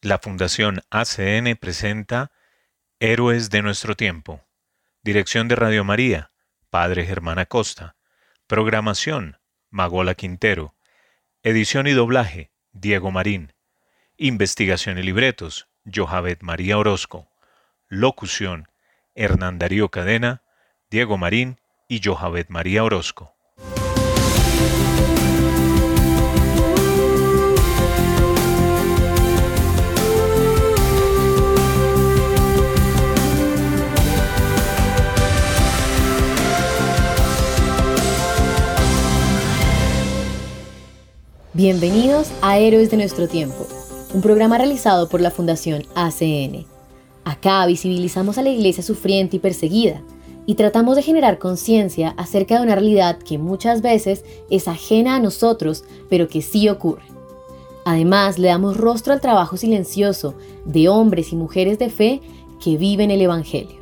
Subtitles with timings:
[0.00, 2.30] La Fundación ACN presenta
[3.00, 4.44] Héroes de nuestro tiempo.
[5.02, 6.30] Dirección de Radio María,
[6.70, 7.96] Padre Germán Acosta.
[8.46, 9.38] Programación,
[9.70, 10.76] Magola Quintero.
[11.42, 13.54] Edición y doblaje, Diego Marín.
[14.16, 17.32] Investigación y libretos, Johavet María Orozco.
[17.88, 18.68] Locución,
[19.16, 20.44] Hernán Darío Cadena,
[20.90, 23.34] Diego Marín y Johavet María Orozco.
[41.58, 43.66] Bienvenidos a Héroes de nuestro tiempo,
[44.14, 46.66] un programa realizado por la Fundación ACN.
[47.24, 50.00] Acá visibilizamos a la iglesia sufriente y perseguida
[50.46, 55.18] y tratamos de generar conciencia acerca de una realidad que muchas veces es ajena a
[55.20, 57.02] nosotros, pero que sí ocurre.
[57.84, 62.20] Además, le damos rostro al trabajo silencioso de hombres y mujeres de fe
[62.62, 63.80] que viven el Evangelio.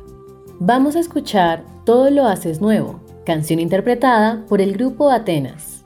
[0.59, 5.76] Vamos a escuchar Todo lo haces nuevo, canción interpretada por el grupo Atenas.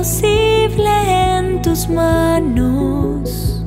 [0.00, 3.62] Imposible en tus manos.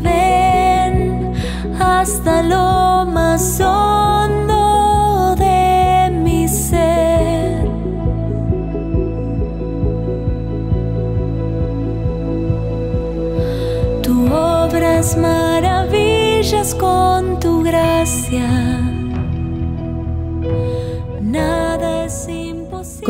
[0.00, 1.32] Ven
[1.80, 3.60] hasta lo más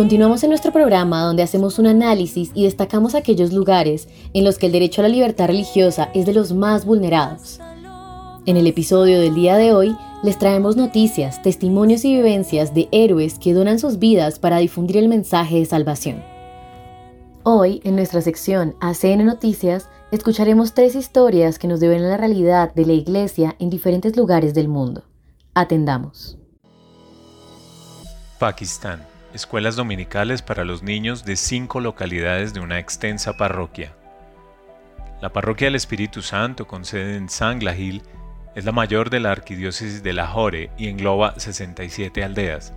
[0.09, 4.65] Continuamos en nuestro programa donde hacemos un análisis y destacamos aquellos lugares en los que
[4.65, 7.61] el derecho a la libertad religiosa es de los más vulnerados.
[8.47, 13.39] En el episodio del día de hoy les traemos noticias, testimonios y vivencias de héroes
[13.39, 16.25] que donan sus vidas para difundir el mensaje de salvación.
[17.43, 22.87] Hoy, en nuestra sección ACN Noticias, escucharemos tres historias que nos a la realidad de
[22.87, 25.03] la Iglesia en diferentes lugares del mundo.
[25.53, 26.39] Atendamos.
[28.39, 29.08] Pakistán
[29.39, 33.95] escuelas dominicales para los niños de cinco localidades de una extensa parroquia.
[35.23, 38.03] La parroquia del Espíritu Santo, con sede en Sanglahil,
[38.57, 42.73] es la mayor de la arquidiócesis de Lahore y engloba 67 aldeas.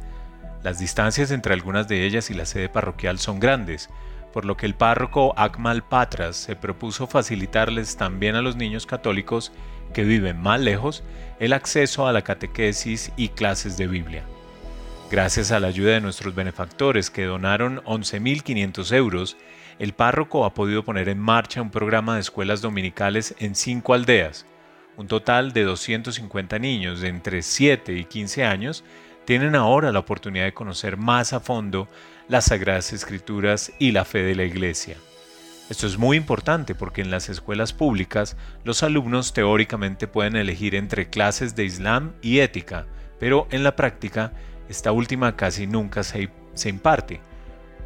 [0.62, 3.90] Las distancias entre algunas de ellas y la sede parroquial son grandes,
[4.32, 9.52] por lo que el párroco Akmal Patras se propuso facilitarles también a los niños católicos
[9.96, 11.04] que viven más lejos
[11.40, 14.24] el acceso a la catequesis y clases de Biblia.
[15.12, 19.36] Gracias a la ayuda de nuestros benefactores que donaron 11.500 euros,
[19.78, 24.46] el párroco ha podido poner en marcha un programa de escuelas dominicales en cinco aldeas.
[24.96, 28.86] Un total de 250 niños de entre 7 y 15 años
[29.26, 31.90] tienen ahora la oportunidad de conocer más a fondo
[32.30, 34.96] las Sagradas Escrituras y la fe de la Iglesia.
[35.70, 41.10] Esto es muy importante porque en las escuelas públicas los alumnos teóricamente pueden elegir entre
[41.10, 42.86] clases de Islam y ética,
[43.20, 44.32] pero en la práctica
[44.72, 46.30] esta última casi nunca se,
[46.66, 47.20] imparte.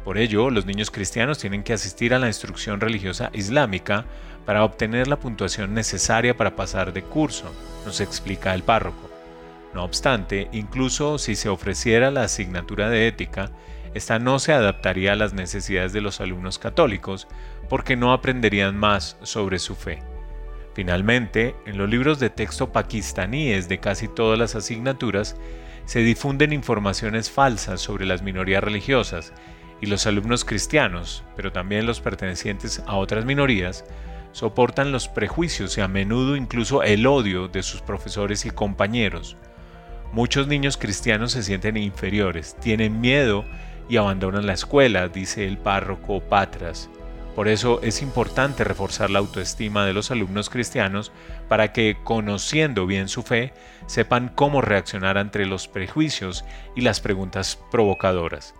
[0.04, 4.04] Por ello, los niños cristianos tienen que asistir a la instrucción religiosa islámica
[4.44, 7.52] para obtener la puntuación necesaria para pasar de curso,
[7.84, 9.10] nos explica el párroco.
[9.74, 13.50] No obstante, incluso si se ofreciera la asignatura de ética,
[13.92, 17.26] esta no se adaptaría a las necesidades de los alumnos católicos
[17.68, 19.98] porque no aprenderían más sobre su fe.
[20.74, 25.36] Finalmente, en los libros de texto pakistaníes de casi todas las asignaturas,
[25.86, 29.32] se difunden informaciones falsas sobre las minorías religiosas
[29.80, 33.84] y los alumnos cristianos, pero también los pertenecientes a otras minorías,
[34.32, 39.36] soportan los prejuicios y a menudo incluso el odio de sus profesores y compañeros.
[40.12, 43.44] Muchos niños cristianos se sienten inferiores, tienen miedo
[43.88, 46.90] y abandonan la escuela, dice el párroco Patras.
[47.36, 51.12] Por eso es importante reforzar la autoestima de los alumnos cristianos
[51.48, 53.52] para que, conociendo bien su fe,
[53.84, 58.54] sepan cómo reaccionar ante los prejuicios y las preguntas provocadoras.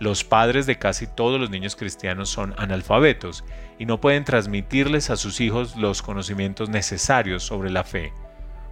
[0.00, 3.42] Los padres de casi todos los niños cristianos son analfabetos
[3.78, 8.12] y no pueden transmitirles a sus hijos los conocimientos necesarios sobre la fe.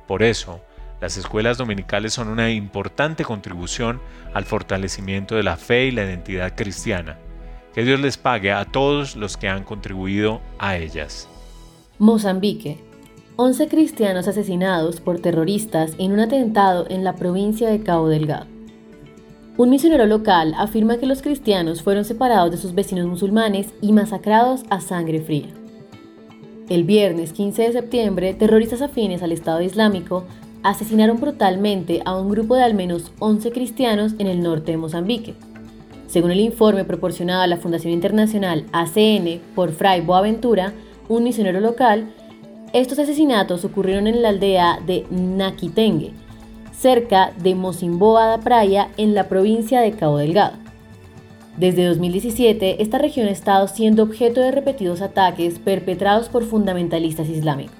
[0.06, 0.62] Por eso,
[1.01, 4.01] Las escuelas dominicales son una importante contribución
[4.35, 7.19] al fortalecimiento de la fe y la identidad cristiana.
[7.79, 11.29] Que Dios les pague a todos los que han contribuido a ellas.
[12.01, 12.79] Mozambique.
[13.37, 18.47] 11 cristianos asesinados por terroristas en un atentado en la provincia de Cabo Delgado.
[19.57, 24.65] Un misionero local afirma que los cristianos fueron separados de sus vecinos musulmanes y masacrados
[24.71, 25.47] a sangre fría.
[26.69, 30.25] El viernes 15 de septiembre, terroristas afines al Estado Islámico
[30.65, 35.37] asesinaron brutalmente a un grupo de al menos 11 cristianos en el norte de Mozambique.
[36.08, 40.72] Según el informe proporcionado a la Fundación Internacional ACN por Fray Boaventura,
[41.06, 42.10] un misionero local,
[42.72, 46.12] estos asesinatos ocurrieron en la aldea de Naquitengue,
[46.72, 50.56] cerca de Mocimboa da Praia, en la provincia de Cabo Delgado.
[51.58, 57.76] Desde 2017, esta región ha estado siendo objeto de repetidos ataques perpetrados por fundamentalistas islámicos.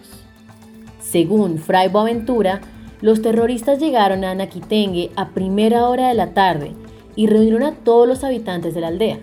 [1.01, 2.61] Según Fray Boaventura,
[3.01, 6.75] los terroristas llegaron a Naquitengue a primera hora de la tarde
[7.19, 9.19] y reunieron a todos los habitantes de la aldea.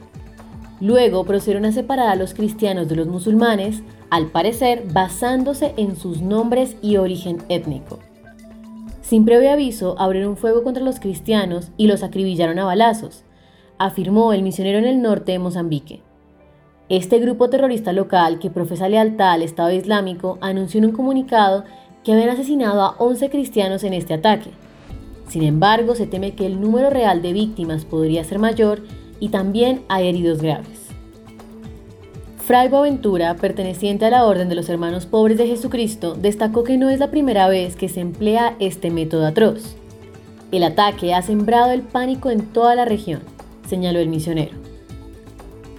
[0.82, 6.20] Luego procedieron a separar a los cristianos de los musulmanes, al parecer basándose en sus
[6.22, 8.00] nombres y origen étnico.
[9.02, 13.24] Sin previo aviso, abrieron fuego contra los cristianos y los acribillaron a balazos,
[13.78, 16.02] afirmó el misionero en el norte de Mozambique.
[16.90, 21.64] Este grupo terrorista local, que profesa lealtad al Estado Islámico, anunció en un comunicado
[22.04, 24.52] que habían asesinado a 11 cristianos en este ataque.
[25.28, 28.84] Sin embargo, se teme que el número real de víctimas podría ser mayor
[29.20, 30.86] y también hay heridos graves.
[32.46, 36.90] Fray Boaventura, perteneciente a la Orden de los Hermanos Pobres de Jesucristo, destacó que no
[36.90, 39.76] es la primera vez que se emplea este método atroz.
[40.52, 43.22] El ataque ha sembrado el pánico en toda la región,
[43.68, 44.56] señaló el misionero.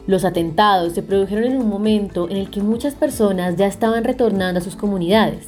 [0.09, 4.59] Los atentados se produjeron en un momento en el que muchas personas ya estaban retornando
[4.59, 5.47] a sus comunidades,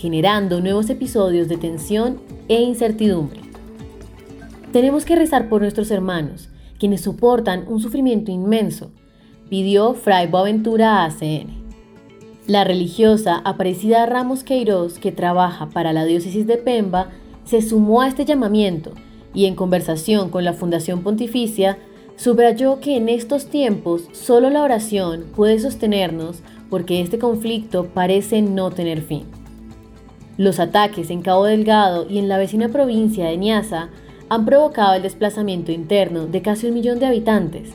[0.00, 3.40] generando nuevos episodios de tensión e incertidumbre.
[4.72, 6.48] Tenemos que rezar por nuestros hermanos,
[6.78, 8.90] quienes soportan un sufrimiento inmenso,
[9.50, 11.60] pidió Fray Boaventura ACN.
[12.46, 17.10] La religiosa Aparecida Ramos Queiroz, que trabaja para la diócesis de Pemba,
[17.44, 18.92] se sumó a este llamamiento
[19.34, 21.78] y en conversación con la Fundación Pontificia
[22.20, 28.70] Subrayó que en estos tiempos solo la oración puede sostenernos porque este conflicto parece no
[28.70, 29.39] tener fin.
[30.40, 33.90] Los ataques en Cabo Delgado y en la vecina provincia de Niassa
[34.30, 37.68] han provocado el desplazamiento interno de casi un millón de habitantes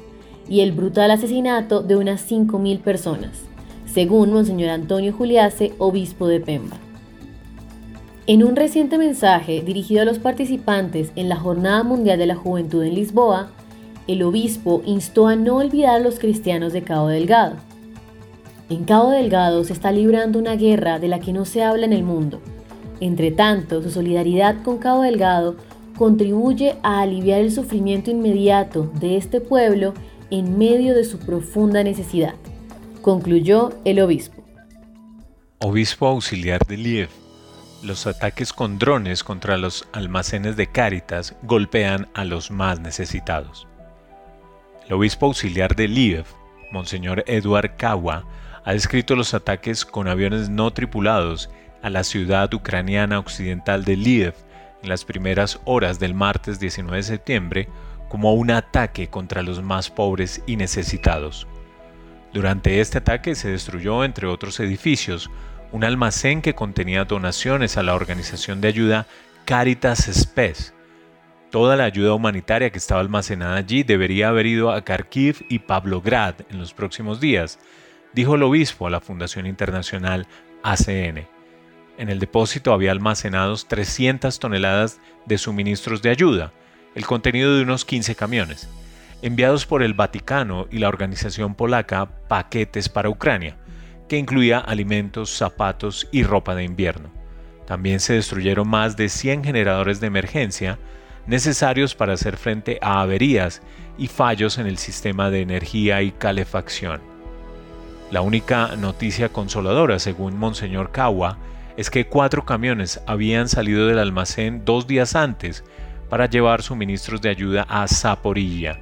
[0.49, 3.43] y el brutal asesinato de unas 5.000 personas,
[3.85, 6.77] según Monseñor Antonio Juliase, obispo de Pemba.
[8.25, 12.81] En un reciente mensaje dirigido a los participantes en la Jornada Mundial de la Juventud
[12.81, 13.51] en Lisboa,
[14.07, 17.57] el obispo instó a no olvidar a los cristianos de Cabo Delgado.
[18.71, 21.93] En Cabo Delgado se está librando una guerra de la que no se habla en
[21.93, 22.41] el mundo.
[22.99, 25.55] Entre tanto, su solidaridad con Cabo Delgado
[25.97, 29.93] contribuye a aliviar el sufrimiento inmediato de este pueblo
[30.31, 32.35] en medio de su profunda necesidad,
[33.01, 34.43] concluyó el obispo.
[35.59, 37.09] Obispo auxiliar de Liev.
[37.83, 43.67] Los ataques con drones contra los almacenes de Cáritas golpean a los más necesitados.
[44.87, 46.25] El obispo auxiliar de Liev,
[46.71, 48.25] Monseñor Eduard Kawa,
[48.63, 51.49] ha descrito los ataques con aviones no tripulados
[51.85, 54.33] a la ciudad ucraniana occidental de Liev
[54.81, 57.69] en las primeras horas del martes 19 de septiembre
[58.09, 61.45] como un ataque contra los más pobres y necesitados.
[62.33, 65.29] Durante este ataque se destruyó, entre otros edificios,
[65.71, 69.05] un almacén que contenía donaciones a la organización de ayuda
[69.45, 70.73] Caritas Spes,
[71.51, 76.33] Toda la ayuda humanitaria que estaba almacenada allí debería haber ido a Kharkiv y Pavlograd
[76.49, 77.59] en los próximos días,
[78.11, 80.27] dijo el obispo a la Fundación Internacional
[80.63, 81.34] ACN.
[81.97, 86.51] En el depósito había almacenados 300 toneladas de suministros de ayuda,
[86.93, 88.69] el contenido de unos 15 camiones,
[89.21, 93.55] enviados por el Vaticano y la organización polaca Paquetes para Ucrania,
[94.09, 97.09] que incluía alimentos, zapatos y ropa de invierno.
[97.65, 100.77] También se destruyeron más de 100 generadores de emergencia,
[101.27, 103.61] necesarios para hacer frente a averías
[103.97, 107.01] y fallos en el sistema de energía y calefacción.
[108.11, 111.37] La única noticia consoladora, según Monseñor Kawa,
[111.77, 115.63] es que cuatro camiones habían salido del almacén dos días antes
[116.09, 118.79] para llevar suministros de ayuda a Zaporilla.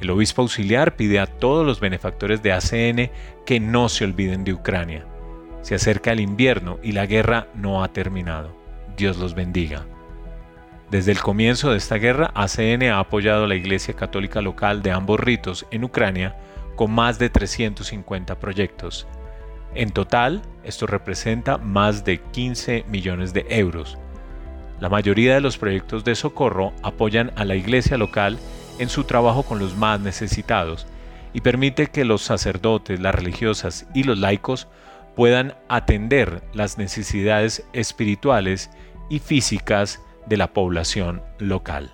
[0.00, 3.10] El obispo auxiliar pide a todos los benefactores de ACN
[3.46, 5.06] que no se olviden de Ucrania.
[5.60, 8.56] Se acerca el invierno y la guerra no ha terminado.
[8.96, 9.86] Dios los bendiga.
[10.90, 14.90] Desde el comienzo de esta guerra, ACN ha apoyado a la Iglesia Católica local de
[14.90, 16.36] ambos ritos en Ucrania
[16.76, 19.06] con más de 350 proyectos.
[19.74, 23.98] En total, esto representa más de 15 millones de euros.
[24.80, 28.38] La mayoría de los proyectos de socorro apoyan a la iglesia local
[28.78, 30.86] en su trabajo con los más necesitados
[31.32, 34.68] y permite que los sacerdotes, las religiosas y los laicos
[35.14, 38.70] puedan atender las necesidades espirituales
[39.08, 41.92] y físicas de la población local.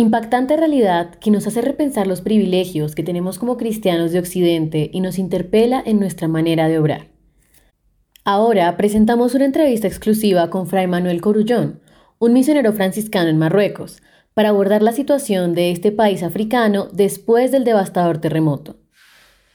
[0.00, 5.00] Impactante realidad que nos hace repensar los privilegios que tenemos como cristianos de Occidente y
[5.00, 7.08] nos interpela en nuestra manera de obrar.
[8.24, 11.80] Ahora presentamos una entrevista exclusiva con Fray Manuel Corullón,
[12.20, 14.00] un misionero franciscano en Marruecos,
[14.34, 18.76] para abordar la situación de este país africano después del devastador terremoto.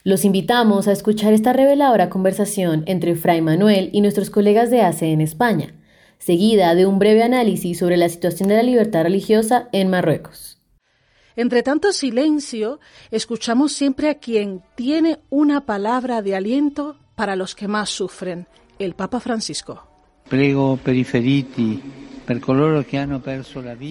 [0.04, 5.14] Los invitamos a escuchar esta reveladora conversación entre Fray Manuel y nuestros colegas de ACE
[5.14, 5.74] en España,
[6.25, 10.58] seguida de un breve análisis sobre la situación de la libertad religiosa en Marruecos.
[11.36, 12.80] Entre tanto silencio,
[13.12, 18.48] escuchamos siempre a quien tiene una palabra de aliento para los que más sufren,
[18.80, 19.88] el Papa Francisco.
[20.30, 21.82] Prego periferiti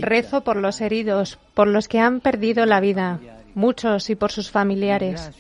[0.01, 3.21] Rezo por los heridos, por los que han perdido la vida,
[3.55, 5.31] muchos y por sus familiares.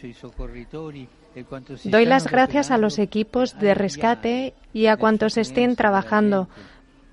[1.84, 6.48] Doy las gracias a los equipos de rescate y a cuantos estén trabajando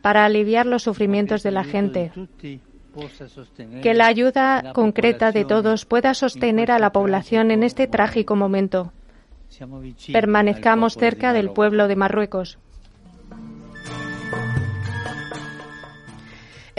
[0.01, 2.11] para aliviar los sufrimientos de la gente.
[3.81, 8.91] Que la ayuda concreta de todos pueda sostener a la población en este trágico momento.
[10.11, 12.57] Permanezcamos cerca del pueblo de Marruecos.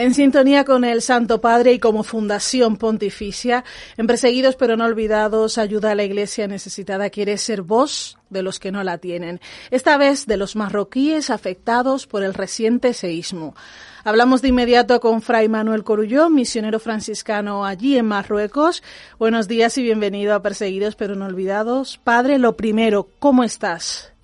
[0.01, 3.65] En sintonía con el Santo Padre y como Fundación Pontificia,
[3.99, 8.59] en Perseguidos pero no olvidados, ayuda a la Iglesia necesitada, quiere ser voz de los
[8.59, 9.41] que no la tienen,
[9.71, 13.55] esta vez de los marroquíes afectados por el reciente seísmo.
[14.03, 18.83] Hablamos de inmediato con Fray Manuel Corulló, misionero franciscano allí en Marruecos.
[19.19, 21.99] Buenos días y bienvenido a Perseguidos pero no olvidados.
[22.03, 24.15] Padre, lo primero, ¿cómo estás?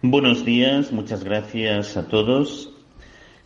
[0.00, 2.69] Buenos días, muchas gracias a todos.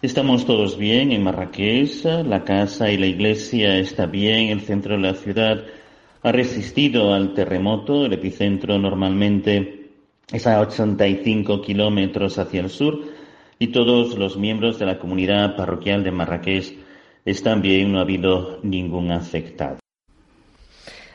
[0.04, 5.00] Estamos todos bien en Marrakech, la casa y la iglesia está bien, el centro de
[5.00, 5.64] la ciudad
[6.22, 9.92] ha resistido al terremoto, el epicentro normalmente
[10.30, 13.00] es a 85 kilómetros hacia el sur
[13.58, 16.76] y todos los miembros de la comunidad parroquial de Marrakech
[17.24, 19.83] están bien, no ha habido ningún afectado.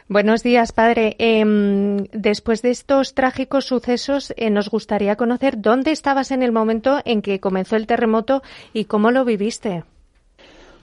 [0.10, 1.16] Buenos días, padre.
[1.20, 7.00] Em, después de estos trágicos sucesos, eh, nos gustaría conocer dónde estabas en el momento
[7.06, 8.42] en que comenzó el terremoto
[8.74, 9.84] y cómo lo viviste.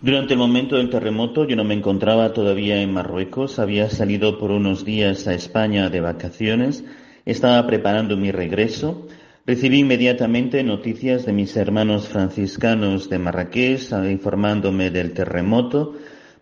[0.00, 4.52] Durante el momento del terremoto yo no me encontraba todavía en Marruecos, había salido por
[4.52, 6.84] unos días a España de vacaciones,
[7.24, 9.08] estaba preparando mi regreso.
[9.44, 15.96] Recibí inmediatamente noticias de mis hermanos franciscanos de Marrakech informándome del terremoto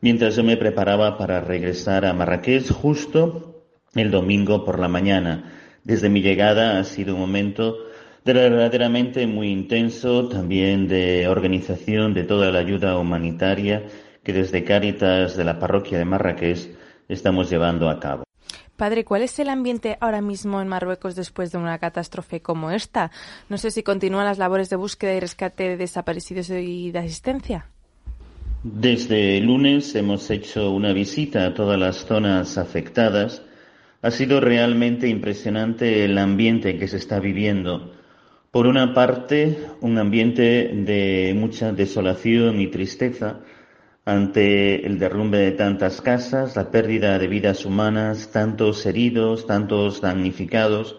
[0.04, 5.50] mientras yo me preparaba para regresar a Marrakech justo el domingo por la mañana.
[5.82, 7.78] Desde mi llegada ha sido un momento
[8.22, 13.84] verdaderamente muy intenso, también de organización de toda la ayuda humanitaria
[14.22, 16.76] que desde Cáritas de la parroquia de Marrakech
[17.08, 18.24] estamos llevando a cabo.
[18.76, 23.10] Padre, ¿cuál es el ambiente ahora mismo en Marruecos después de una catástrofe como esta?
[23.48, 27.70] No sé si continúan las labores de búsqueda y rescate de desaparecidos y de asistencia.
[28.66, 33.42] Desde el lunes hemos hecho una visita a todas las zonas afectadas.
[34.00, 37.92] Ha sido realmente impresionante el ambiente que se está viviendo.
[38.50, 43.40] Por una parte, un ambiente de mucha desolación y tristeza
[44.06, 50.96] ante el derrumbe de tantas casas, la pérdida de vidas humanas, tantos heridos, tantos damnificados.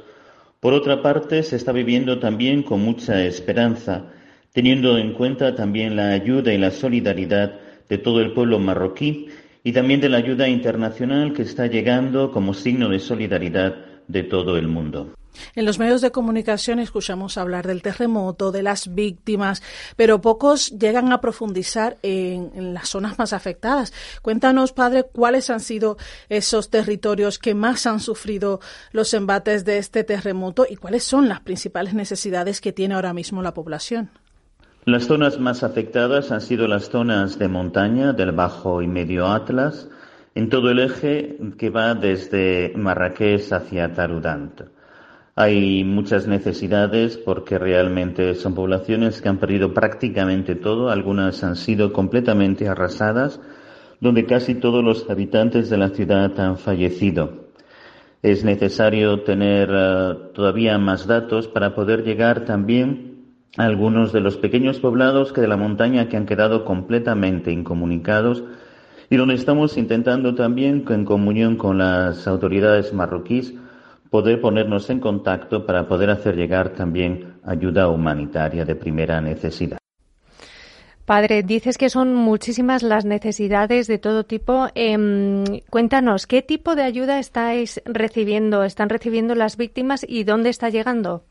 [0.59, 4.11] Por otra parte, se está viviendo también con mucha esperanza
[4.55, 7.59] teniendo en cuenta también la ayuda y la solidaridad
[7.89, 9.27] de todo el pueblo marroquí
[9.65, 13.75] y también de la ayuda internacional que está llegando como signo de solidaridad
[14.07, 15.13] de todo el mundo.
[15.55, 19.61] En los medios de comunicación escuchamos hablar del terremoto, de las víctimas,
[19.97, 23.91] pero pocos llegan a profundizar en, en, las zonas más afectadas.
[24.21, 25.97] Cuéntanos, padre, cuáles han sido
[26.29, 28.61] esos territorios que más han sufrido
[28.93, 33.41] los embates de este terremoto y cuáles son las principales necesidades que tiene ahora mismo
[33.41, 34.11] la población.
[34.87, 39.89] Las zonas más afectadas han sido las zonas de montaña del Bajo y Medio Atlas,
[40.35, 44.61] en todo el eje que va desde Marrakech hacia Tarudant.
[45.35, 51.91] Hay muchas necesidades porque realmente son poblaciones que han perdido prácticamente todo, algunas han sido
[51.91, 53.41] completamente arrasadas,
[53.99, 57.47] donde casi todos los habitantes de la ciudad han fallecido.
[58.21, 63.14] Es necesario tener uh, todavía más datos para poder llegar también
[63.57, 68.43] algunos de los pequeños poblados que de la montaña que han quedado completamente incomunicados
[69.09, 73.53] y donde estamos intentando también, en comunión con las autoridades marroquíes,
[74.09, 79.77] poder ponernos en contacto para poder hacer llegar también ayuda humanitaria de primera necesidad.
[81.05, 84.69] Padre, dices que son muchísimas las necesidades de todo tipo.
[84.73, 88.63] Em, cuéntanos, ¿qué tipo de ayuda estáis recibiendo?
[88.63, 91.23] ¿Están recibiendo las víctimas y dónde está llegando?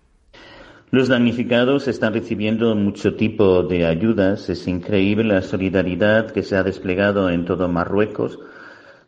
[0.95, 4.49] Los damnificados están recibiendo mucho tipo de ayudas.
[4.49, 8.39] Es increíble la solidaridad que se ha desplegado en todo Marruecos.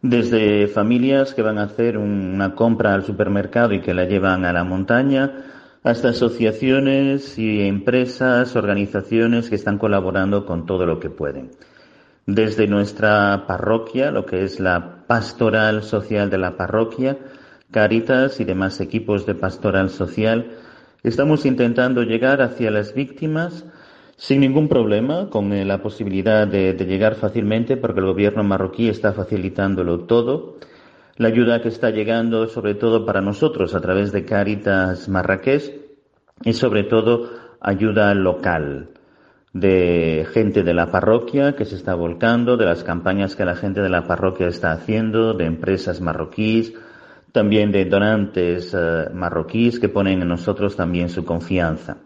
[0.03, 4.53] Desde familias que van a hacer una compra al supermercado y que la llevan a
[4.53, 5.45] la montaña,
[5.85, 11.53] hasta asociaciones y empresas, organizaciones que están colaborando con todo lo que pueden.
[12.27, 17.17] Desde nuestra parroquia, lo que es la pastoral social de la parroquia,
[17.71, 20.53] Caritas y demás equipos de pastoral social,
[21.09, 23.65] estamos intentando llegar hacia las víctimas
[24.17, 29.13] sin ningún problema, con eh, la posibilidad de, llegar fácilmente, porque el gobierno marroquí está
[29.13, 30.57] facilitándolo todo.
[31.17, 35.81] La ayuda que está llegando, sobre todo para nosotros, a través de Caritas Marrakech,
[36.45, 38.91] y sobre todo ayuda local
[39.53, 43.81] de gente de la parroquia que se está volcando, de las campañas que la gente
[43.81, 46.75] de la parroquia está haciendo, de empresas marroquíes,
[47.37, 51.99] también de donantes eh, marroquíes que ponen en nosotros también su confianza.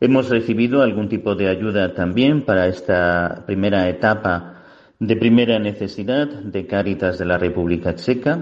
[0.00, 4.62] Hemos recibido algún tipo de ayuda también para esta primera etapa
[4.98, 8.38] de primera necesidad de Cáritas de la República Checa,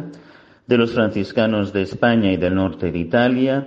[0.64, 3.66] de los franciscanos de España y del norte de Italia,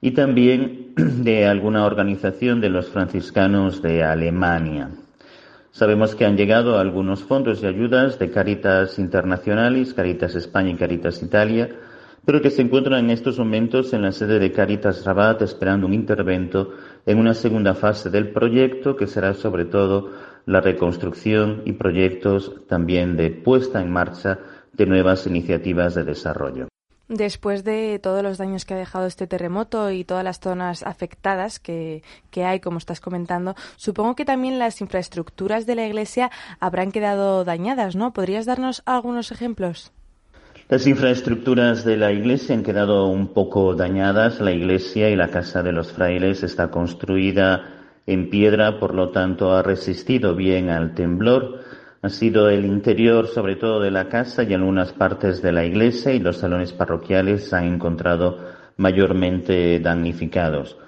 [0.00, 4.90] y también de alguna organización de los franciscanos de Alemania.
[5.70, 11.22] Sabemos que han llegado algunos fondos y ayudas de Caritas Internacionales, Caritas España y Caritas
[11.22, 11.68] Italia,
[12.24, 15.94] pero que se encuentran en estos momentos en la sede de Caritas Rabat esperando un
[15.94, 16.70] intervento
[17.06, 20.10] en una segunda fase del proyecto que será sobre todo
[20.46, 24.38] la reconstrucción y proyectos también de puesta en marcha
[24.72, 26.68] de nuevas iniciativas de desarrollo.
[27.08, 31.58] Después de todos los daños que ha dejado este terremoto y todas las zonas afectadas
[31.58, 36.90] que, que, hay, como estás comentando, supongo que también las infraestructuras de la Iglesia habrán
[36.90, 38.14] quedado dañadas, ¿no?
[38.14, 39.92] ¿Podrías darnos algunos ejemplos?
[40.72, 44.40] Las infraestructuras de la Iglesia han quedado un poco dañadas.
[44.40, 49.52] La Iglesia y la Casa de los Frailes está construida en piedra, por lo tanto
[49.52, 51.60] ha resistido bien al temblor.
[52.00, 56.14] Ha sido el interior, sobre todo de la casa y algunas partes de la iglesia
[56.14, 58.38] y los salones parroquiales se han encontrado
[58.78, 60.78] mayormente damnificados.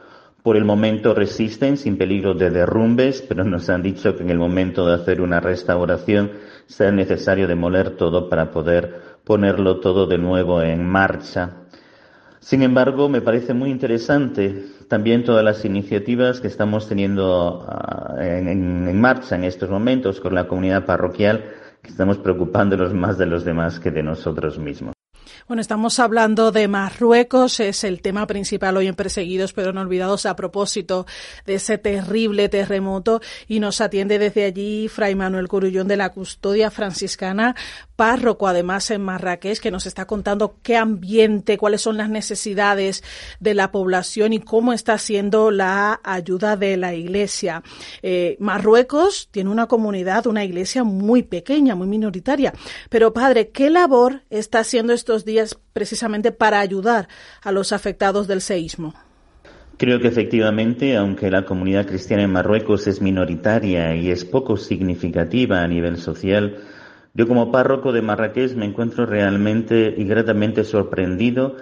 [0.42, 4.38] Por el momento resisten sin peligro de derrumbes, pero nos han dicho que en el
[4.38, 6.32] momento de hacer una restauración
[6.66, 11.50] será necesario demoler todo para poder ponerlo todo de nuevo en marcha.
[12.40, 19.00] Sin embargo, me parece muy interesante también todas las iniciativas que estamos teniendo ah, en,
[19.00, 21.44] marcha en estos momentos con la comunidad parroquial,
[21.82, 24.94] que estamos preocupándonos más de los demás que de nosotros mismos.
[25.46, 30.24] Bueno, estamos hablando de Marruecos, es el tema principal hoy en Perseguidos pero no olvidados
[30.24, 31.06] a propósito
[31.44, 36.70] de ese terrible terremoto y nos atiende desde allí Fray Manuel Curullón de la Custodia
[36.70, 37.54] Franciscana,
[37.96, 43.02] párroco además en Marrakech, que nos está contando qué ambiente, cuáles son las necesidades
[43.40, 47.62] de la población y cómo está siendo la ayuda de la iglesia.
[48.02, 52.52] Eh, Marruecos tiene una comunidad, una iglesia muy pequeña, muy minoritaria,
[52.90, 55.58] pero padre, ¿qué labor está haciendo estos días?
[55.74, 57.08] precisamente para ayudar
[57.42, 58.94] a los afectados del seísmo.
[59.76, 65.62] Creo que efectivamente, aunque la comunidad cristiana en Marruecos es minoritaria y es poco significativa
[65.62, 66.58] a nivel social,
[67.14, 71.56] yo como párroco de Marrakech me encuentro realmente y gratamente sorprendido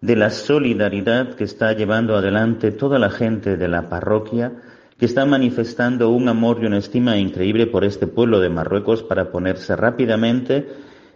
[0.00, 4.52] de la solidaridad que está llevando adelante toda la gente de la parroquia,
[4.98, 9.30] que está manifestando un amor y una estima increíble por este pueblo de Marruecos para
[9.30, 10.68] ponerse rápidamente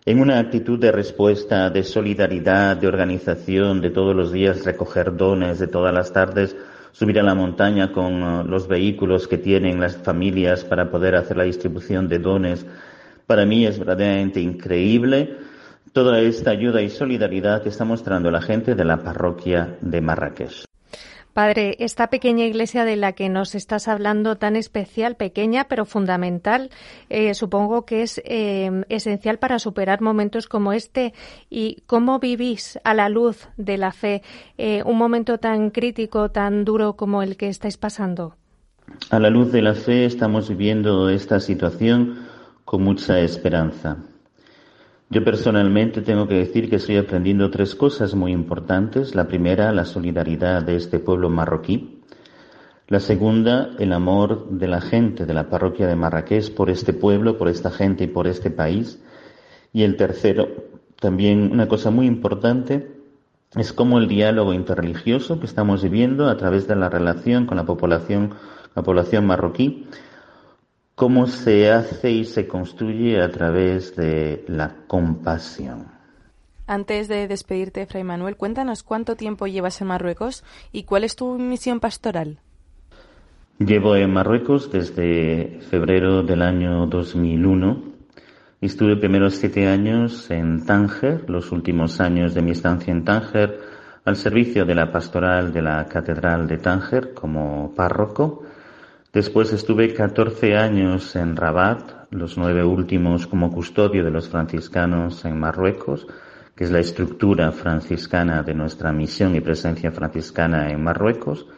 [0.04, 5.58] en una actitud de respuesta, de solidaridad, de organización, de todos los días recoger dones,
[5.58, 6.56] de todas las tardes
[6.92, 11.36] subir a la montaña con uh, los vehículos que tienen las familias para poder hacer
[11.36, 12.66] la distribución de dones.
[13.28, 15.36] Para mí es verdaderamente increíble
[15.92, 20.64] toda esta ayuda y solidaridad que está mostrando la gente de la parroquia de Marrakech.
[21.34, 26.70] Padre, esta pequeña iglesia de la que nos estás hablando, tan especial, pequeña, pero fundamental,
[27.10, 31.12] eh, supongo que es eh, esencial para superar momentos como este.
[31.50, 34.22] ¿Y cómo vivís a la luz de la fe
[34.56, 38.36] eh, un momento tan crítico, tan duro como el que estáis pasando?
[39.10, 42.26] A la luz de la fe estamos viviendo esta situación
[42.68, 43.96] con mucha esperanza.
[45.08, 49.14] Yo personalmente tengo que decir que estoy aprendiendo tres cosas muy importantes.
[49.14, 52.02] La primera, la solidaridad de este pueblo marroquí.
[52.86, 57.38] La segunda, el amor de la gente de la parroquia de Marrakech por este pueblo,
[57.38, 59.02] por esta gente y por este país.
[59.72, 60.48] Y el tercero,
[61.00, 62.94] también una cosa muy importante,
[63.56, 67.64] es como el diálogo interreligioso que estamos viviendo a través de la relación con la
[67.64, 68.34] población,
[68.76, 69.86] la población marroquí,
[70.98, 75.86] cómo se hace y se construye a través de la compasión.
[76.66, 81.38] Antes de despedirte, Fray Manuel, cuéntanos cuánto tiempo llevas en Marruecos y cuál es tu
[81.38, 82.40] misión pastoral.
[83.60, 87.80] Llevo en Marruecos desde febrero del año 2001.
[88.60, 93.60] Estuve primeros siete años en Tánger, los últimos años de mi estancia en Tánger,
[94.04, 98.42] al servicio de la pastoral de la Catedral de Tánger como párroco.
[99.18, 105.40] Después estuve 14 años en Rabat, los nueve últimos como custodio de los franciscanos en
[105.40, 106.06] Marruecos,
[106.54, 111.48] que es la estructura franciscana de nuestra misión y presencia franciscana en Marruecos.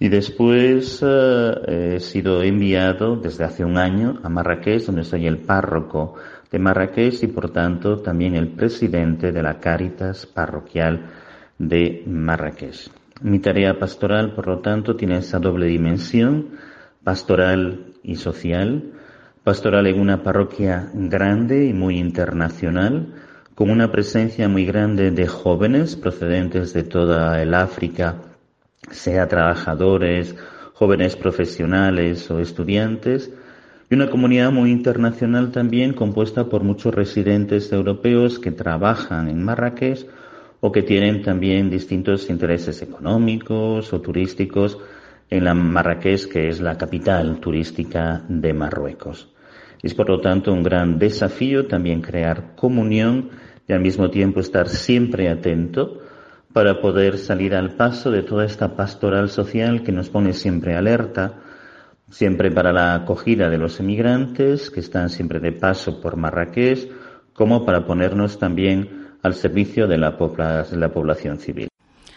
[0.00, 5.38] Y después eh, he sido enviado desde hace un año a Marrakech, donde soy el
[5.38, 6.16] párroco
[6.50, 11.06] de Marrakech y por tanto también el presidente de la Cáritas parroquial
[11.60, 12.90] de Marrakech.
[13.20, 16.71] Mi tarea pastoral, por lo tanto, tiene esa doble dimensión,
[17.04, 18.92] pastoral y social.
[19.44, 23.14] Pastoral en una parroquia grande y muy internacional,
[23.54, 28.22] con una presencia muy grande de jóvenes procedentes de toda el África
[28.90, 30.34] sea trabajadores,
[30.74, 33.30] jóvenes profesionales o estudiantes,
[33.90, 40.06] y una comunidad muy internacional también compuesta por muchos residentes europeos que trabajan en Marrakech
[40.60, 44.78] o que tienen también distintos intereses económicos o turísticos
[45.32, 49.32] en la Marrakech, que es la capital turística de Marruecos.
[49.82, 53.30] Es por lo tanto un gran desafío también crear comunión
[53.66, 56.02] y al mismo tiempo estar siempre atento
[56.52, 61.40] para poder salir al paso de toda esta pastoral social que nos pone siempre alerta,
[62.10, 66.90] siempre para la acogida de los emigrantes que están siempre de paso por Marrakech,
[67.32, 71.71] como para ponernos también al servicio de la, de la población civil.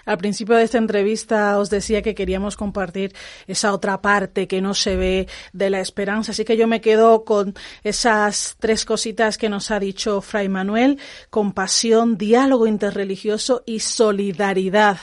[0.05, 3.13] Al principio de esta entrevista os decía que queríamos compartir
[3.47, 7.25] esa otra parte que no se ve de la esperanza, así que yo me quedo
[7.25, 14.97] con esas tres cositas que nos ha dicho Fray Manuel, compasión, diálogo interreligioso y solidaridad.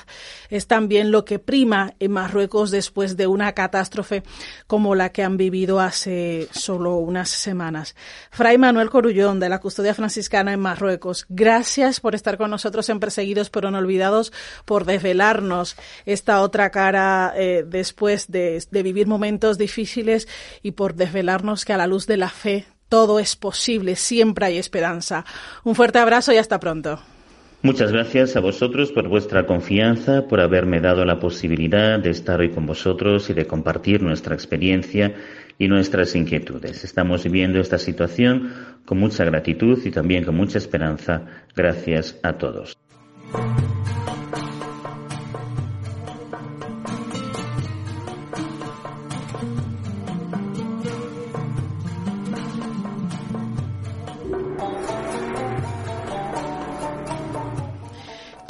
[0.51, 4.23] Es también lo que prima en Marruecos después de una catástrofe
[4.67, 7.97] como la que han vivido hace solo unas semanas.
[8.31, 13.01] Fray Manuel Corullón, de la Custodia Franciscana en Marruecos, gracias por estar con nosotros en
[13.01, 14.33] Perseguidos pero no olvidados,
[14.65, 15.77] por desvelarnos
[16.07, 20.29] esta otra cara eh, después de, de vivir momentos difíciles
[20.63, 24.59] y por desvelarnos que a la luz de la fe todo es posible, siempre hay
[24.59, 25.25] esperanza.
[25.65, 27.01] Un fuerte abrazo y hasta pronto.
[27.63, 32.51] Muchas gracias a vosotros por vuestra confianza, por haberme dado la posibilidad de estar hoy
[32.51, 35.15] con vosotros y de compartir nuestra experiencia
[35.59, 36.83] y nuestras inquietudes.
[36.83, 38.53] Estamos viviendo esta situación
[38.85, 41.23] con mucha gratitud y también con mucha esperanza.
[41.55, 42.77] Gracias a todos.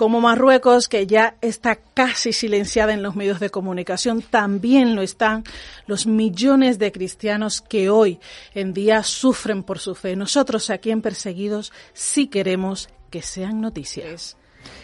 [0.03, 5.45] Como Marruecos, que ya está casi silenciada en los medios de comunicación, también lo están
[5.87, 8.19] los millones de cristianos que hoy
[8.53, 10.17] en día sufren por su fe.
[10.17, 14.37] Nosotros aquí en Perseguidos sí queremos que sean noticias.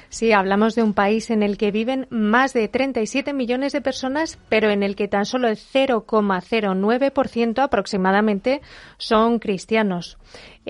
[0.09, 4.39] Sí, hablamos de un país en el que viven más de 37 millones de personas,
[4.49, 8.61] pero en el que tan solo el 0,09% aproximadamente
[8.97, 10.19] son cristianos.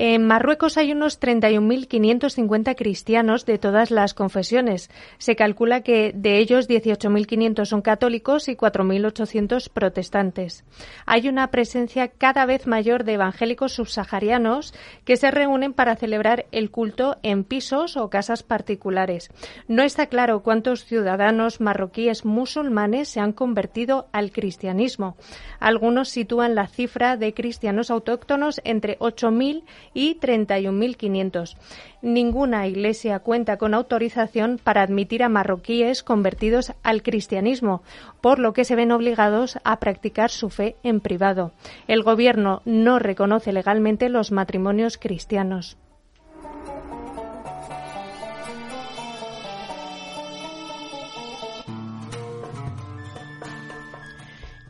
[0.01, 4.91] En Marruecos hay unos 31.550 cristianos de todas las confesiones.
[5.19, 10.65] Se calcula que de ellos 18.500 son católicos y 4.800 protestantes.
[11.05, 14.73] Hay una presencia cada vez mayor de evangélicos subsaharianos
[15.05, 19.33] que se reúnen para celebrar el culto en pisos o casas particulares.
[19.67, 25.17] No está claro cuántos ciudadanos marroquíes musulmanes se han convertido al cristianismo.
[25.59, 29.65] Algunos sitúan la cifra de cristianos autóctonos entre 8.000
[29.99, 31.57] y 31.500.
[32.03, 37.83] Ninguna iglesia cuenta con autorización para admitir a marroquíes convertidos al cristianismo,
[38.21, 41.51] por lo que se ven obligados a practicar su fe en privado.
[41.89, 45.77] El gobierno no reconoce legalmente los matrimonios cristianos.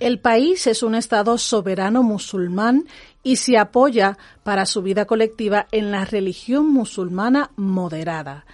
[0.00, 2.84] El país es un Estado soberano musulmán
[3.28, 8.46] y se apoya para su vida colectiva en la religión musulmana moderada.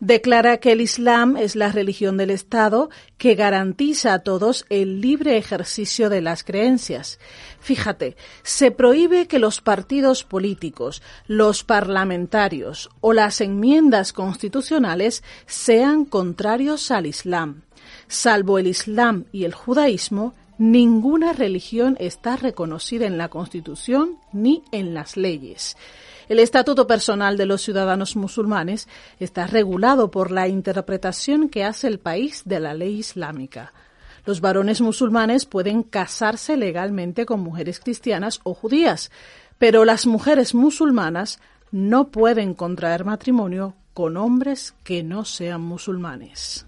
[0.00, 5.38] Declara que el Islam es la religión del Estado que garantiza a todos el libre
[5.38, 7.18] ejercicio de las creencias.
[7.58, 16.90] Fíjate, se prohíbe que los partidos políticos, los parlamentarios o las enmiendas constitucionales sean contrarios
[16.90, 17.62] al Islam.
[18.08, 24.92] Salvo el Islam y el judaísmo, ninguna religión está reconocida en la Constitución ni en
[24.92, 25.76] las leyes.
[26.28, 28.86] El estatuto personal de los ciudadanos musulmanes
[29.18, 33.72] está regulado por la interpretación que hace el país de la ley islámica.
[34.26, 39.10] Los varones musulmanes pueden casarse legalmente con mujeres cristianas o judías,
[39.56, 41.40] pero las mujeres musulmanas
[41.70, 46.67] no pueden contraer matrimonio con hombres que no sean musulmanes.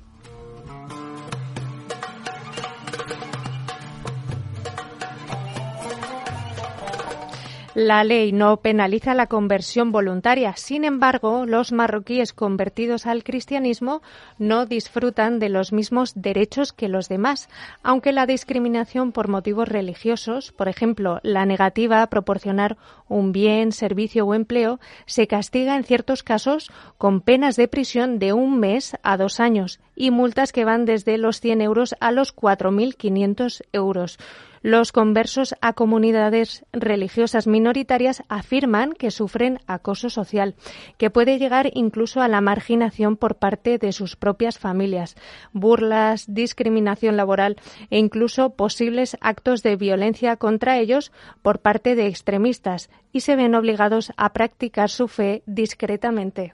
[7.75, 10.55] La ley no penaliza la conversión voluntaria.
[10.57, 14.03] Sin embargo, los marroquíes convertidos al cristianismo
[14.39, 17.49] no disfrutan de los mismos derechos que los demás,
[17.85, 24.27] aunque la discriminación por motivos religiosos, por ejemplo, la negativa a proporcionar un bien, servicio
[24.27, 29.17] o empleo, se castiga en ciertos casos con penas de prisión de un mes a
[29.17, 34.19] dos años y multas que van desde los 100 euros a los 4.500 euros.
[34.63, 40.55] Los conversos a comunidades religiosas minoritarias afirman que sufren acoso social,
[40.99, 45.17] que puede llegar incluso a la marginación por parte de sus propias familias,
[45.55, 47.57] burlas, discriminación laboral
[47.89, 53.55] e incluso posibles actos de violencia contra ellos por parte de extremistas y se ven
[53.55, 56.53] obligados a practicar su fe discretamente.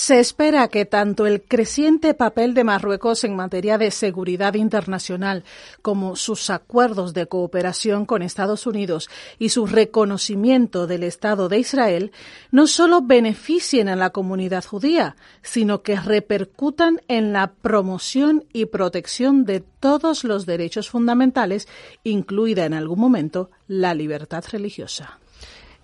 [0.00, 5.42] Se espera que tanto el creciente papel de Marruecos en materia de seguridad internacional
[5.82, 12.12] como sus acuerdos de cooperación con Estados Unidos y su reconocimiento del Estado de Israel
[12.52, 19.44] no solo beneficien a la comunidad judía, sino que repercutan en la promoción y protección
[19.44, 21.66] de todos los derechos fundamentales,
[22.04, 25.18] incluida en algún momento la libertad religiosa.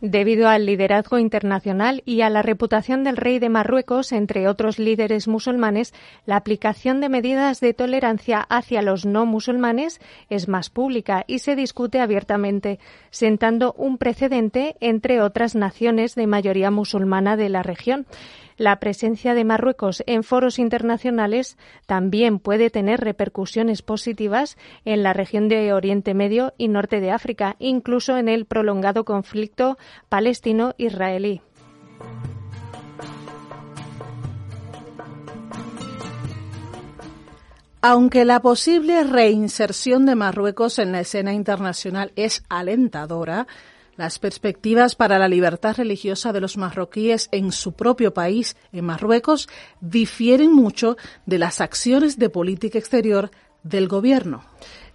[0.06, 5.28] Debido al liderazgo internacional y a la reputación del rey de Marruecos, entre otros líderes
[5.28, 5.94] musulmanes,
[6.26, 11.56] la aplicación de medidas de tolerancia hacia los no musulmanes es más pública y se
[11.56, 18.04] discute abiertamente, sentando un precedente entre otras naciones de mayoría musulmana de la región.
[18.56, 25.48] La presencia de Marruecos en foros internacionales también puede tener repercusiones positivas en la región
[25.48, 29.76] de Oriente Medio y Norte de África, incluso en el prolongado conflicto
[30.08, 31.40] palestino-israelí.
[37.86, 43.46] Aunque la posible reinserción de Marruecos en la escena internacional es alentadora,
[43.96, 49.48] las perspectivas para la libertad religiosa de los marroquíes en su propio país, en Marruecos,
[49.80, 53.30] difieren mucho de las acciones de política exterior
[53.62, 54.44] del gobierno.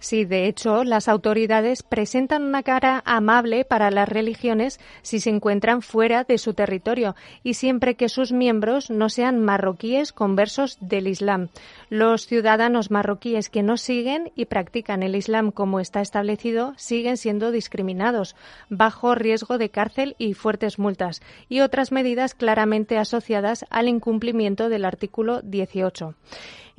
[0.02, 5.82] Sí, de hecho, las autoridades presentan una cara amable para las religiones si se encuentran
[5.82, 11.50] fuera de su territorio y siempre que sus miembros no sean marroquíes conversos del Islam.
[11.90, 17.50] Los ciudadanos marroquíes que no siguen y practican el Islam como está establecido siguen siendo
[17.50, 18.36] discriminados,
[18.70, 24.86] bajo riesgo de cárcel y fuertes multas, y otras medidas claramente asociadas al incumplimiento del
[24.86, 26.14] artículo 18.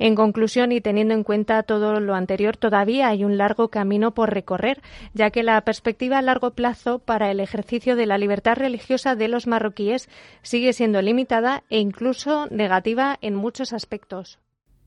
[0.02, 4.34] En conclusión, y teniendo en cuenta todo lo anterior, todavía hay un largo camino por
[4.34, 4.82] recorrer,
[5.14, 9.28] ya que la perspectiva a largo plazo para el ejercicio de la libertad religiosa de
[9.28, 10.08] los marroquíes
[10.42, 14.38] sigue siendo limitada e incluso negativa en muchos aspectos.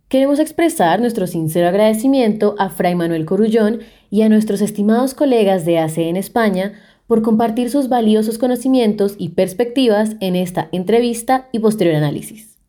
[0.08, 3.80] Queremos expresar nuestro sincero agradecimiento a Fray Manuel Corullón
[4.12, 6.74] y a nuestros estimados colegas de ACE en España
[7.08, 12.60] por compartir sus valiosos conocimientos y perspectivas en esta entrevista y posterior análisis.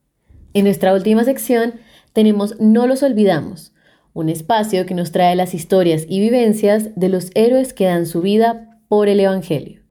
[0.55, 1.75] En nuestra última sección
[2.14, 3.75] tenemos No los olvidamos,
[4.16, 8.22] un espacio que nos trae las historias y vivencias de los héroes que dan su
[8.22, 9.86] vida por el Evangelio.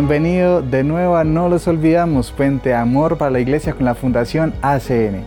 [0.00, 4.54] Bienvenido de nuevo a No los olvidamos, Puente Amor para la Iglesia con la Fundación
[4.62, 5.24] ACN.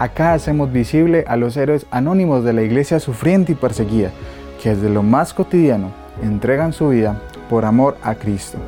[0.00, 4.10] Acá hacemos visible a los héroes anónimos de la iglesia sufriente y perseguida,
[4.60, 5.92] que desde lo más cotidiano
[6.24, 8.58] entregan su vida por amor a Cristo.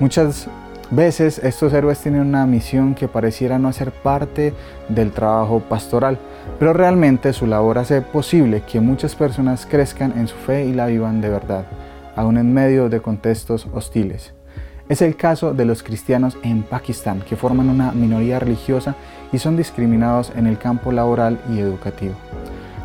[0.00, 0.48] Muchas
[0.90, 4.54] veces estos héroes tienen una misión que pareciera no hacer parte
[4.88, 6.18] del trabajo pastoral,
[6.58, 10.86] pero realmente su labor hace posible que muchas personas crezcan en su fe y la
[10.86, 11.66] vivan de verdad,
[12.16, 14.32] aún en medio de contextos hostiles.
[14.88, 18.94] Es el caso de los cristianos en Pakistán, que forman una minoría religiosa
[19.32, 22.14] y son discriminados en el campo laboral y educativo.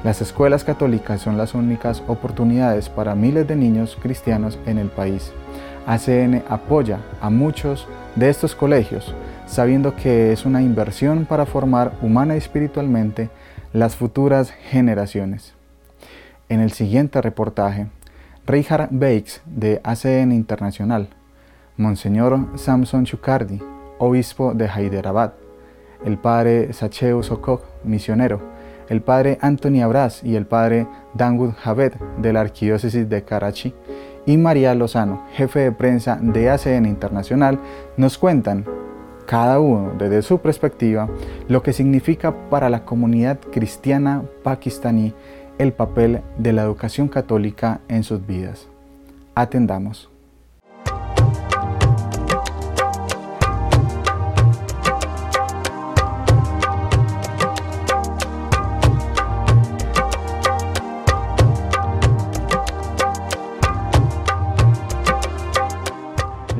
[0.03, 5.31] Las escuelas católicas son las únicas oportunidades para miles de niños cristianos en el país.
[5.85, 9.13] ACN apoya a muchos de estos colegios,
[9.45, 13.29] sabiendo que es una inversión para formar humana y espiritualmente
[13.73, 15.53] las futuras generaciones.
[16.49, 17.87] En el siguiente reportaje,
[18.47, 21.09] Richard Bakes de ACN Internacional,
[21.81, 23.59] Monseñor Samson Chukardi,
[23.97, 25.33] obispo de Hyderabad,
[26.05, 28.39] el padre Sacheu Sokok, misionero,
[28.87, 33.73] el padre Anthony Abraz y el padre Danwood Javed de la Arquidiócesis de Karachi,
[34.27, 37.59] y María Lozano, jefe de prensa de ACN Internacional,
[37.97, 38.63] nos cuentan,
[39.25, 41.09] cada uno desde su perspectiva,
[41.47, 45.15] lo que significa para la comunidad cristiana pakistaní
[45.57, 48.67] el papel de la educación católica en sus vidas.
[49.33, 50.10] Atendamos.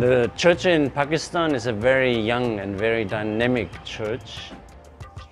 [0.02, 4.52] The church in Pakistan is a very young and very dynamic church.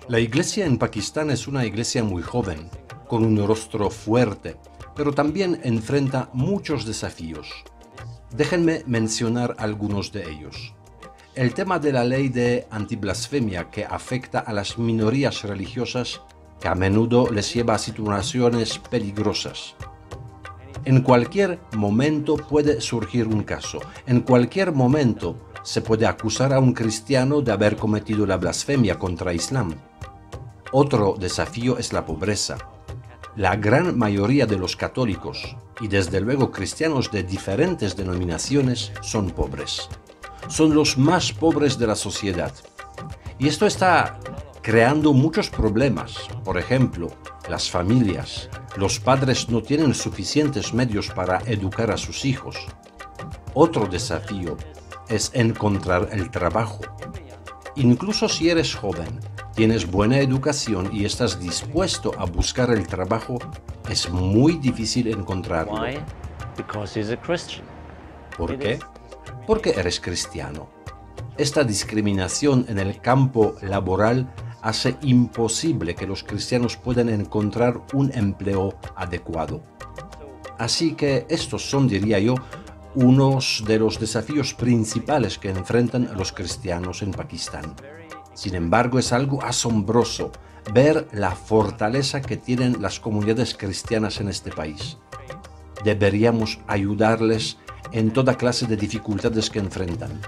[0.06, 2.70] La iglesia en Pakistán es una iglesia muy joven,
[3.08, 4.58] con un rostro fuerte,
[4.94, 7.48] pero también enfrenta muchos desafíos.
[8.30, 10.72] Déjenme mencionar algunos de ellos.
[11.34, 16.20] El tema de la ley de antiblasfemia que afecta a las minorías religiosas
[16.60, 19.74] que a menudo les lleva a situaciones peligrosas.
[20.84, 23.80] En cualquier momento puede surgir un caso.
[24.06, 29.34] En cualquier momento se puede acusar a un cristiano de haber cometido la blasfemia contra
[29.34, 29.74] Islam.
[30.72, 32.56] Otro desafío es la pobreza.
[33.36, 39.88] La gran mayoría de los católicos, y desde luego cristianos de diferentes denominaciones, son pobres.
[40.48, 42.52] Son los más pobres de la sociedad.
[43.38, 44.18] Y esto está
[44.62, 46.14] creando muchos problemas.
[46.44, 47.10] Por ejemplo,
[47.48, 52.56] las familias, los padres no tienen suficientes medios para educar a sus hijos.
[53.54, 54.56] Otro desafío
[55.08, 56.80] es encontrar el trabajo.
[57.76, 59.20] Incluso si eres joven,
[59.54, 63.38] tienes buena educación y estás dispuesto a buscar el trabajo,
[63.88, 65.82] es muy difícil encontrarlo.
[68.36, 68.78] ¿Por qué?
[69.46, 70.68] Porque eres cristiano.
[71.36, 78.74] Esta discriminación en el campo laboral hace imposible que los cristianos puedan encontrar un empleo
[78.96, 79.62] adecuado.
[80.58, 82.34] Así que estos son, diría yo,
[82.94, 87.74] unos de los desafíos principales que enfrentan los cristianos en Pakistán.
[88.34, 90.32] Sin embargo, es algo asombroso
[90.72, 94.98] ver la fortaleza que tienen las comunidades cristianas en este país.
[95.84, 97.56] Deberíamos ayudarles
[97.92, 100.20] en toda clase de dificultades que enfrentan,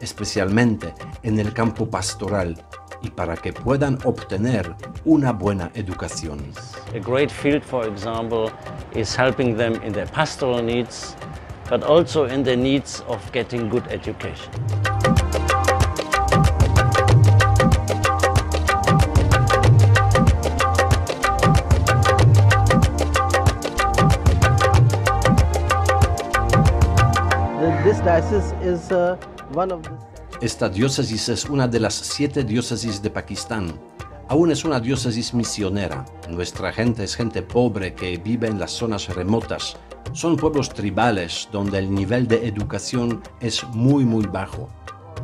[0.00, 2.64] especialmente en el campo pastoral,
[3.02, 6.52] y para que puedan obtener una buena educación.
[6.94, 8.50] A great field, for example,
[8.94, 11.16] is helping them in their pastoral needs,
[11.68, 14.50] but also in the needs of getting good education.
[27.82, 29.16] This diocese is uh,
[29.52, 30.09] one of the
[30.40, 33.78] esta diócesis es una de las siete diócesis de Pakistán.
[34.26, 36.06] Aún es una diócesis misionera.
[36.30, 39.76] Nuestra gente es gente pobre que vive en las zonas remotas.
[40.12, 44.70] Son pueblos tribales donde el nivel de educación es muy muy bajo,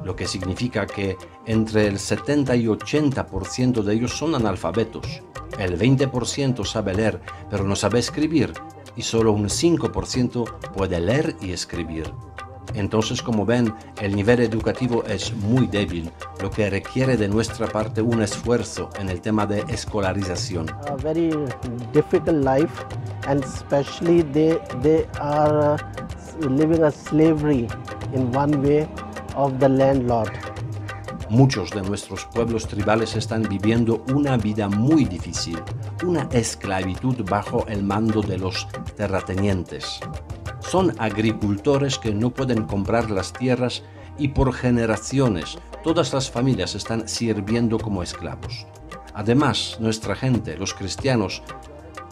[0.04, 5.22] lo que significa que entre el 70 y 80% de ellos son analfabetos.
[5.58, 8.52] El 20% sabe leer, pero no sabe escribir,
[8.96, 12.12] y solo un 5% puede leer y escribir.
[12.76, 16.10] Entonces, como ven, el nivel educativo es muy débil,
[16.42, 20.68] lo que requiere de nuestra parte un esfuerzo en el tema de escolarización.
[20.88, 21.30] A very
[21.92, 22.84] difficult life
[23.26, 25.76] and especially they they are
[26.40, 27.66] living a slavery
[28.14, 28.86] in one way
[29.34, 30.30] of the landlord.
[31.28, 35.58] Muchos de nuestros pueblos tribales están viviendo una vida muy difícil,
[36.04, 39.98] una esclavitud bajo el mando de los terratenientes.
[40.68, 43.84] Son agricultores que no pueden comprar las tierras
[44.18, 48.66] y por generaciones todas las familias están sirviendo como esclavos.
[49.14, 51.42] Además, nuestra gente, los cristianos,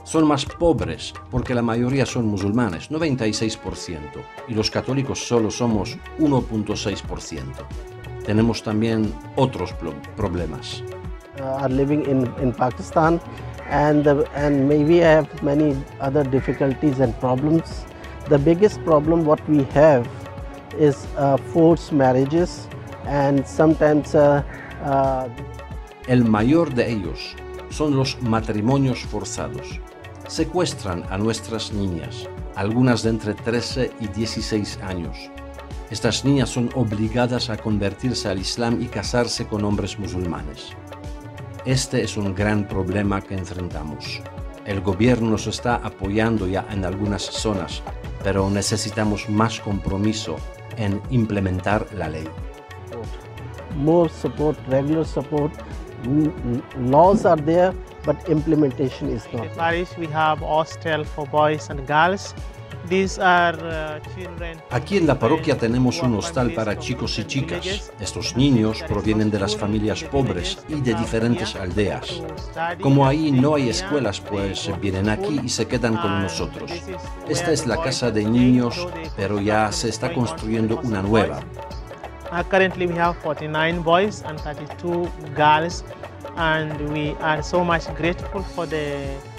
[0.05, 3.98] son más pobres porque la mayoría son musulmanes, 96%,
[4.46, 7.42] y los católicos solo somos 1.6%.
[8.24, 9.74] Tenemos también otros
[10.16, 10.82] problemas.
[11.40, 13.20] Uh, are living in, in Pakistan
[13.68, 17.84] and, uh, and maybe have many other difficulties and problems
[18.29, 20.09] the biggest problem what we have
[20.79, 22.68] is uh, forced marriages
[23.07, 24.43] and sometimes uh,
[24.83, 25.29] uh,
[26.07, 27.35] El mayor de ellos
[27.70, 29.81] son los matrimonios forzados.
[30.29, 35.16] Secuestran a nuestras niñas, algunas de entre 13 y 16 años.
[35.91, 40.72] Estas niñas son obligadas a convertirse al Islam y casarse con hombres musulmanes.
[41.64, 44.20] Este es un gran problema que enfrentamos.
[44.66, 47.83] El gobierno nos está apoyando ya en algunas zonas,
[48.25, 50.37] pero necesitamos más compromiso
[50.77, 52.29] en implementar la ley.
[53.77, 55.53] more support, regular support.
[56.79, 57.72] Laws are there,
[58.05, 59.46] but implementation is not.
[59.46, 62.34] In Parish, we have hostel for boys and girls.
[62.88, 64.61] These are uh, children.
[64.70, 67.92] Aquí en la parroquia tenemos un hostal para chicos y chicas.
[67.98, 72.22] Estos niños provienen de las familias pobres y de diferentes aldeas.
[72.82, 76.70] Como ahí no hay escuelas, pues vienen aquí y se quedan con nosotros.
[77.26, 78.86] Esta es la casa de niños,
[79.16, 81.40] pero ya se está construyendo una nueva.
[82.30, 85.84] Uh, currently, we have 49 boys and 32 girls,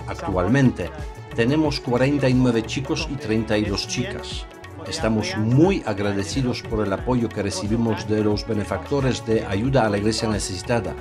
[0.08, 0.90] Actualmente
[1.36, 4.46] tenemos 49 chicos y 32 chicas.
[4.88, 9.98] Estamos muy agradecidos por el apoyo que recibimos de los benefactores de ayuda a la
[9.98, 10.96] iglesia necesitada,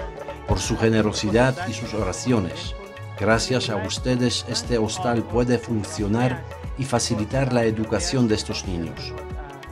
[0.49, 2.75] por su generosidad y sus oraciones.
[3.21, 6.43] Gracias a ustedes este hostal puede funcionar
[6.79, 9.13] y facilitar la educación de estos niños.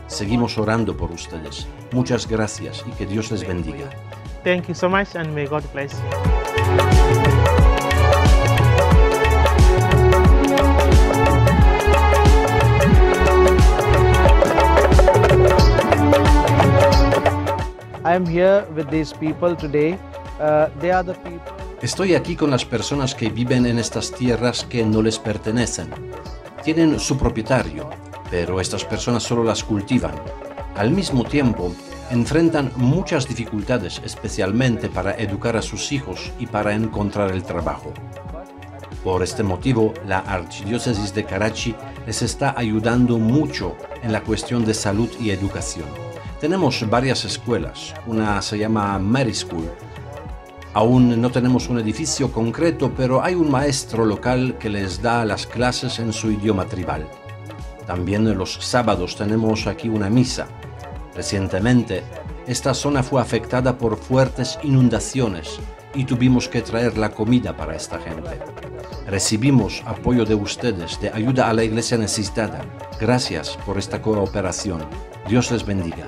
[0.07, 1.67] Seguimos orando por ustedes.
[1.91, 3.91] Muchas gracias y que Dios les bendiga.
[4.45, 6.09] Thank you so much, and may God bless you.
[18.05, 19.97] I am here with these people today.
[20.40, 21.53] Uh, they are the people.
[21.80, 25.88] Estoy aquí con las personas que viven en estas tierras que no les pertenecen.
[26.64, 27.88] Tienen su propietario,
[28.28, 30.14] pero estas personas solo las cultivan.
[30.74, 31.72] Al mismo tiempo,
[32.13, 37.95] enfrentan muchas dificultades, especialmente para educar a sus hijos y para encontrar el trabajo.
[39.03, 41.75] Por este motivo, la Archidiócesis de Karachi
[42.07, 45.87] les está ayudando mucho en la cuestión de salud y educación.
[46.39, 49.71] Tenemos varias escuelas, una se llama Mary School.
[50.75, 55.47] Aún no tenemos un edificio concreto, pero hay un maestro local que les da las
[55.47, 57.09] clases en su idioma tribal.
[57.87, 60.47] También los sábados tenemos aquí una misa.
[61.15, 62.03] Recientemente,
[62.47, 65.61] esta zona fue afectada por fuertes inundaciones
[65.95, 68.31] y tuvimos que traer la comida para esta gente.
[69.07, 72.65] Recibimos apoyo de ustedes, de ayuda a la iglesia necesitada.
[73.01, 74.83] Gracias por esta cooperación.
[75.29, 76.07] Dios les bendiga.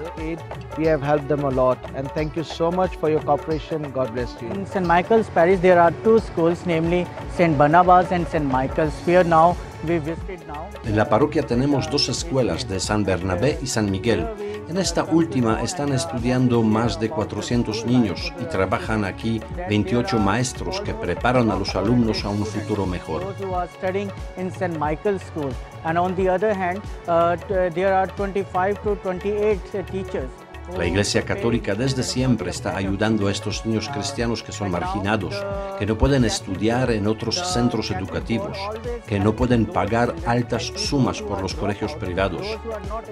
[0.76, 3.90] We have helped them a lot, and thank you so much for your cooperation.
[3.92, 4.48] God bless you.
[4.48, 4.84] In St.
[4.84, 7.06] Michael's Parish, there are two schools, namely
[7.36, 7.56] St.
[7.56, 8.44] Barnabas and St.
[8.44, 8.92] Michael's.
[9.06, 10.68] Here now, we visited now.
[10.84, 14.26] En la parroquia tenemos dos escuelas de San Bernabé y San Miguel.
[14.68, 20.94] En esta última están estudiando más de 400 niños y trabajan aquí 28 maestros que
[20.94, 23.22] preparan a los alumnos a un futuro mejor.
[23.22, 24.76] Those who are studying in St.
[24.78, 25.52] Michael's School.
[25.84, 27.36] And on the other hand, uh,
[27.74, 30.30] there are 25 to 28 uh, teachers.
[30.72, 35.34] La Iglesia Católica desde siempre está ayudando a estos niños cristianos que son marginados,
[35.78, 38.58] que no pueden estudiar en otros centros educativos,
[39.06, 42.58] que no pueden pagar altas sumas por los colegios privados.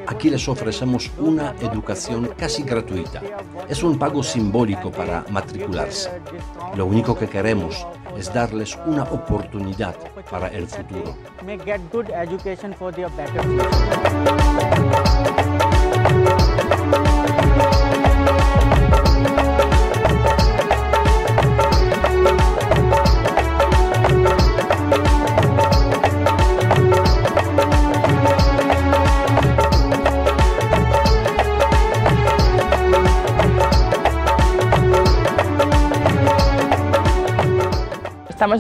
[0.07, 3.23] Aquí les ofrecemos una educación casi gratuita.
[3.69, 6.11] Es un pago simbólico para matricularse.
[6.75, 7.87] Lo único que queremos
[8.17, 9.95] es darles una oportunidad
[10.31, 11.15] para el futuro.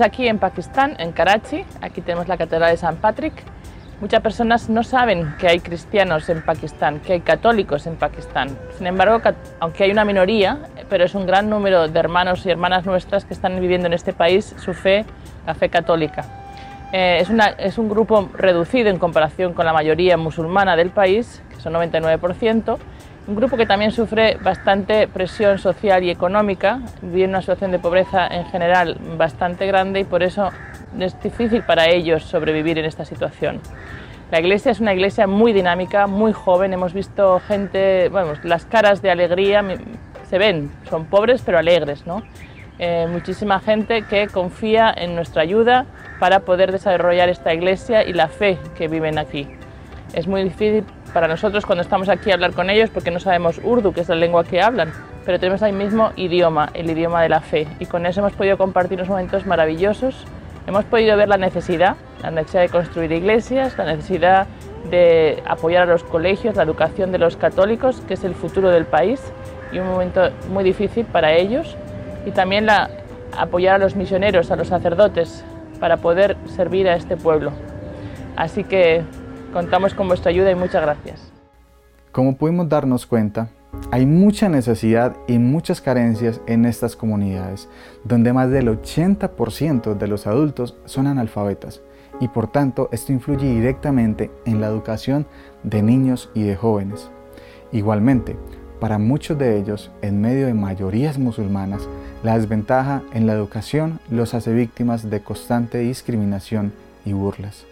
[0.02, 1.64] Aquí en Pakistán, en Karachi.
[1.80, 3.32] Aquí tenemos la Catedral de San Patrick.
[4.00, 8.48] Muchas personas no saben que hay cristianos en Pakistán, que hay católicos en Pakistán.
[8.76, 9.20] Sin embargo,
[9.60, 10.58] aunque hay una minoría,
[10.90, 14.12] pero es un gran número de hermanos y hermanas nuestras que están viviendo en este
[14.12, 15.04] país su fe,
[15.46, 16.24] la fe católica.
[16.92, 21.40] Eh, es, una- es un grupo reducido en comparación con la mayoría musulmana del país,
[21.48, 22.78] que son 99%,
[23.26, 27.78] un grupo que también sufre bastante presión social y económica, vive en una situación de
[27.78, 30.50] pobreza en general bastante grande y por eso
[30.98, 33.60] es difícil para ellos sobrevivir en esta situación.
[34.30, 39.02] La iglesia es una iglesia muy dinámica, muy joven, hemos visto gente, bueno, las caras
[39.02, 39.62] de alegría
[40.28, 42.22] se ven, son pobres pero alegres, ¿no?
[42.78, 45.84] Eh, muchísima gente que confía en nuestra ayuda
[46.18, 49.46] para poder desarrollar esta iglesia y la fe que viven aquí.
[50.14, 53.60] Es muy difícil para nosotros cuando estamos aquí a hablar con ellos, porque no sabemos
[53.62, 54.92] urdu, que es la lengua que hablan,
[55.24, 58.58] pero tenemos el mismo idioma, el idioma de la fe, y con eso hemos podido
[58.58, 60.24] compartir unos momentos maravillosos.
[60.66, 64.46] Hemos podido ver la necesidad, la necesidad de construir iglesias, la necesidad
[64.90, 68.84] de apoyar a los colegios, la educación de los católicos, que es el futuro del
[68.84, 69.20] país,
[69.72, 71.76] y un momento muy difícil para ellos,
[72.26, 72.90] y también la,
[73.36, 75.44] apoyar a los misioneros, a los sacerdotes,
[75.80, 77.52] para poder servir a este pueblo.
[78.36, 79.02] Así que
[79.52, 81.32] contamos con vuestra ayuda y muchas gracias.
[82.10, 83.48] Como pudimos darnos cuenta,
[83.90, 87.68] hay mucha necesidad y muchas carencias en estas comunidades,
[88.04, 91.80] donde más del 80% de los adultos son analfabetas
[92.20, 95.26] y por tanto esto influye directamente en la educación
[95.62, 97.10] de niños y de jóvenes.
[97.72, 98.36] Igualmente,
[98.78, 101.88] para muchos de ellos, en medio de mayorías musulmanas,
[102.22, 106.72] la desventaja en la educación los hace víctimas de constante discriminación
[107.04, 107.64] y burlas.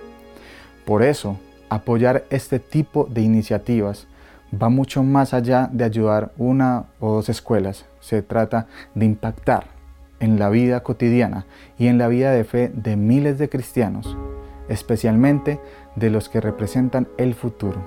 [0.84, 1.36] Por eso,
[1.70, 4.06] apoyar este tipo de iniciativas
[4.52, 7.86] va mucho más allá de ayudar una o dos escuelas.
[8.00, 9.68] Se trata de impactar
[10.18, 11.46] en la vida cotidiana
[11.78, 14.16] y en la vida de fe de miles de cristianos,
[14.68, 15.60] especialmente
[15.96, 17.80] de los que representan el futuro.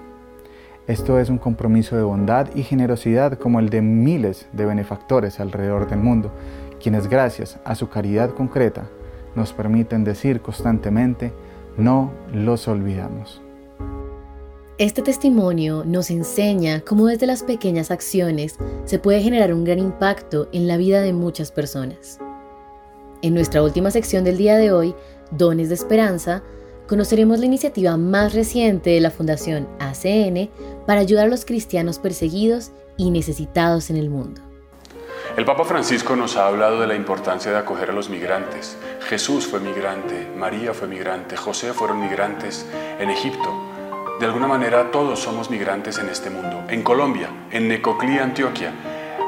[0.87, 5.89] Esto es un compromiso de bondad y generosidad como el de miles de benefactores alrededor
[5.89, 6.31] del mundo,
[6.81, 8.83] quienes gracias a su caridad concreta
[9.35, 11.31] nos permiten decir constantemente,
[11.77, 13.41] no los olvidamos.
[14.79, 20.49] Este testimonio nos enseña cómo desde las pequeñas acciones se puede generar un gran impacto
[20.51, 22.17] en la vida de muchas personas.
[23.21, 24.95] En nuestra última sección del día de hoy,
[25.29, 26.41] Dones de Esperanza,
[26.87, 30.49] conoceremos la iniciativa más reciente de la Fundación ACN
[30.87, 34.41] para ayudar a los cristianos perseguidos y necesitados en el mundo.
[35.37, 38.75] El Papa Francisco nos ha hablado de la importancia de acoger a los migrantes.
[39.01, 42.65] Jesús fue migrante, María fue migrante, José fueron migrantes
[42.99, 43.72] en Egipto.
[44.23, 46.63] De alguna manera todos somos migrantes en este mundo.
[46.69, 48.71] En Colombia, en Necoclí, Antioquia,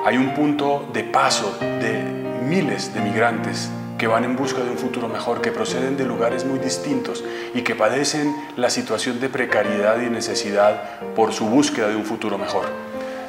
[0.06, 2.02] hay un punto de paso de
[2.42, 6.46] miles de migrantes que van en busca de un futuro mejor, que proceden de lugares
[6.46, 11.98] muy distintos y que padecen la situación de precariedad y necesidad por su búsqueda de
[11.98, 12.64] un futuro mejor.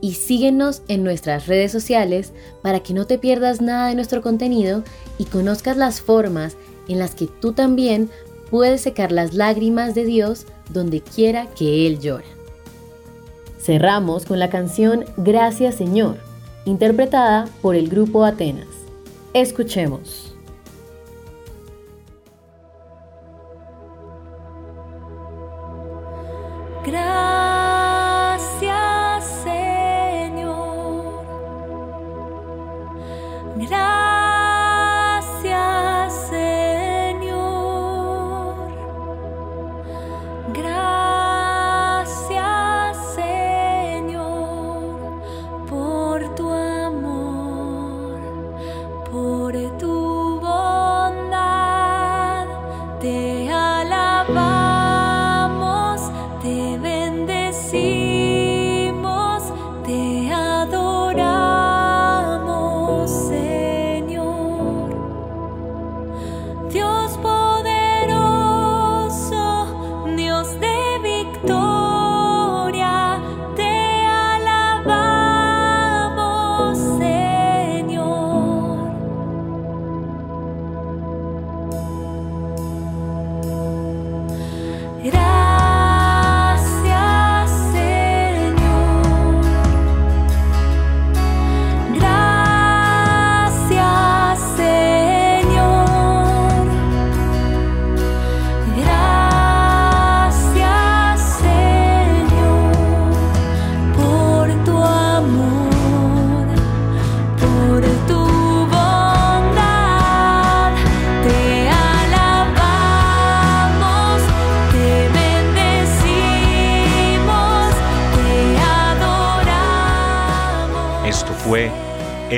[0.02, 4.84] y síguenos en nuestras redes sociales para que no te pierdas nada de nuestro contenido
[5.18, 8.10] y conozcas las formas en las que tú también
[8.50, 12.26] puedes secar las lágrimas de Dios donde quiera que Él llora.
[13.60, 16.18] Cerramos con la canción Gracias Señor,
[16.66, 18.68] interpretada por el grupo Atenas.
[19.34, 20.27] Escuchemos.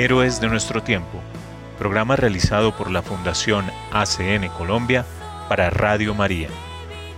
[0.00, 1.20] Héroes de nuestro tiempo,
[1.78, 5.04] programa realizado por la Fundación ACN Colombia
[5.46, 6.48] para Radio María.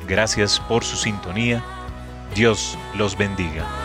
[0.09, 1.63] Gracias por su sintonía.
[2.35, 3.82] Dios los bendiga.